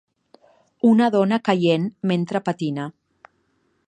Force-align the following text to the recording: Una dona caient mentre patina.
Una 0.91 1.09
dona 1.17 1.39
caient 1.49 1.85
mentre 2.13 2.41
patina. 2.49 2.87